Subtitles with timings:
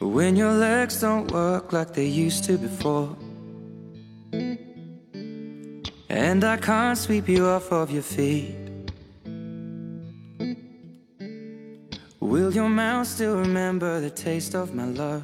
[0.00, 3.16] When your legs don't work like they used to before.
[6.08, 8.54] And I can't sweep you off of your feet.
[12.20, 15.22] Will your mouth still remember the taste of my love?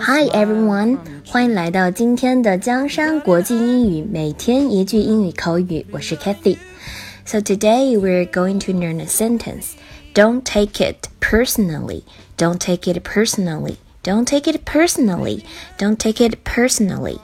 [0.00, 5.84] Hi everyone，欢迎来到今天的江山国际英语，每天一句英语口语。
[5.90, 9.72] 我是 Kathy。So today we're going to learn a sentence.
[10.14, 12.02] Don't take it personally.
[12.36, 13.76] Don't take it personally.
[14.02, 15.44] Don't take it personally.
[15.76, 17.18] Don't take it personally.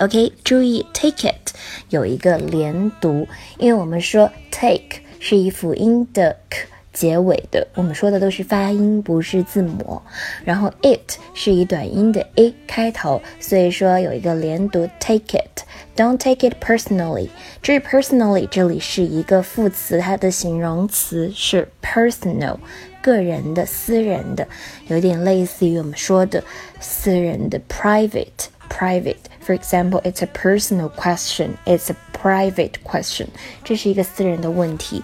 [0.00, 1.52] OK，注意 take it
[1.90, 3.26] 有一个连读，
[3.58, 6.68] 因为我们说 take 是以辅音的 k。
[6.93, 10.01] 结尾的，我们说的都是发音，不是字母。
[10.45, 17.27] 然后 it 是以短音的 a 开头，所以说有一个连读，take it，don't take it personally。
[17.61, 22.57] 至于 personally 这里是一个副词，它的形容词是 personal，
[23.01, 24.47] 个人的、私人的，
[24.87, 26.43] 有点类似于我们说的
[26.79, 29.15] 私人的 private，private。
[29.45, 31.57] For example, it's a personal question.
[31.65, 33.27] It's a private question.
[33.63, 35.03] 这是一个私人的问题。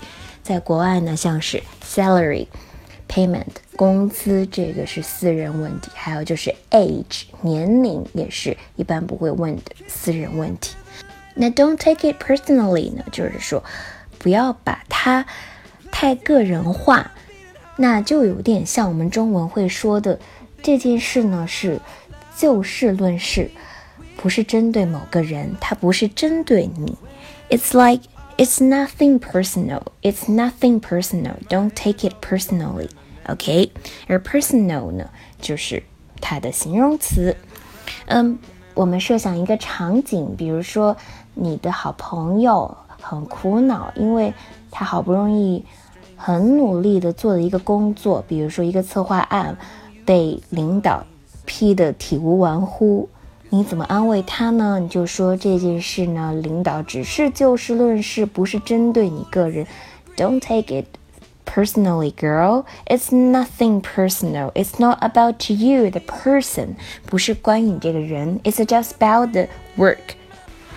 [0.49, 2.47] 在国外呢，像是 salary
[3.07, 10.75] payment 工资，这个是私人问题；还有就是 age 年龄，也是一般不会问的私人问题。
[11.35, 13.63] 那 don't take it personally 呢，就是说
[14.17, 15.23] 不要把它
[15.91, 17.11] 太个人化，
[17.75, 20.19] 那就有点像我们中文会说的
[20.63, 21.79] 这件事呢是
[22.35, 23.51] 就事论事，
[24.17, 26.97] 不是针对某个人，它不是针对你。
[27.51, 28.09] It's like
[28.39, 29.81] It's nothing personal.
[30.01, 31.33] It's nothing personal.
[31.49, 32.87] Don't take it personally.
[33.27, 33.69] OK，
[34.07, 35.09] 而 personal 呢，
[35.41, 35.83] 就是
[36.21, 37.35] 它的形容词。
[38.05, 38.39] 嗯，
[38.75, 40.95] 我们设想一个场景，比如说
[41.33, 44.33] 你的好朋友很苦恼，因为
[44.71, 45.65] 他好不容易
[46.15, 49.57] 很努力的做了一个工作，比如说一个策划案，
[50.05, 51.05] 被领导
[51.43, 53.09] 批的体无完肤。
[53.50, 54.80] 你怎么安慰他呢？
[54.80, 59.66] 你就说这件事呢，领导只是就事论事，不是针对你个人。
[60.16, 60.86] Don't take it
[61.46, 62.64] personally, girl.
[62.86, 64.50] It's nothing personal.
[64.52, 66.70] It's not about you, the person.
[67.06, 68.40] 不是关于你这个人。
[68.42, 69.46] It's just about the
[69.76, 70.16] work.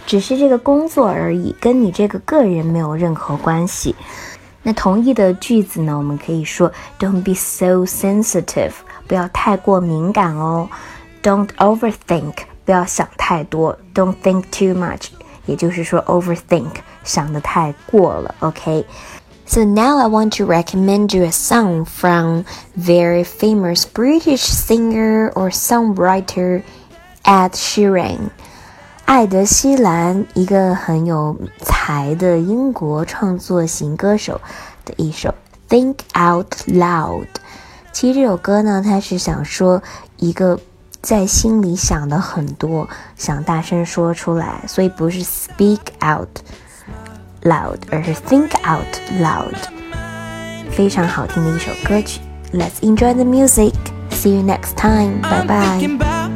[0.06, 3.96] 只是这个工作而已，跟你这个个人没有任何关系。
[4.64, 5.98] 那同义的句子呢？
[5.98, 8.74] 我们可以说，Don't be so sensitive.
[9.08, 10.70] 不要太过敏感哦。
[11.24, 12.34] Don't overthink.
[12.66, 15.08] 不要想太多，Don't think too much，
[15.46, 16.72] 也就是说 overthink，
[17.04, 22.44] 想的太过了，OK。So now I want to recommend you a song from
[22.78, 26.64] very famous British singer or songwriter
[27.24, 28.30] Ed Sheeran。
[29.06, 34.42] 艾德希兰，一个很有才的英国创作型歌手
[34.84, 35.34] 的一首《
[35.70, 37.24] Think Out Loud》。
[37.94, 39.82] 其实这首歌呢，他是想说
[40.18, 40.60] 一个。
[41.03, 46.29] 在心里想的很多，想大声说出来，所以不是 speak out
[47.43, 48.87] loud，而是 think out
[49.21, 49.57] loud。
[50.71, 52.21] 非常好听的一首歌曲
[52.53, 53.75] ，Let's enjoy the music.
[54.11, 55.21] See you next time.
[55.23, 56.32] Bye bye.